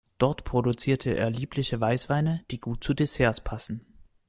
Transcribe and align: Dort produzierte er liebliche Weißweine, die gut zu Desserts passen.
Dort 0.17 0.45
produzierte 0.45 1.11
er 1.15 1.29
liebliche 1.29 1.79
Weißweine, 1.79 2.43
die 2.49 2.59
gut 2.59 2.83
zu 2.83 2.95
Desserts 2.95 3.39
passen. 3.39 3.85